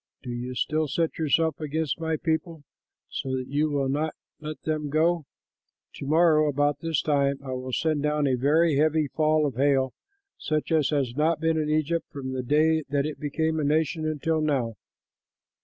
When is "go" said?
4.89-5.27